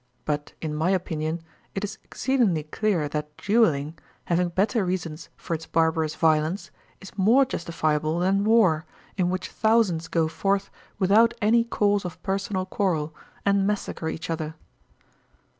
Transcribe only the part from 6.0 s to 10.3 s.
violence, is more justifiable than war, in which thousands go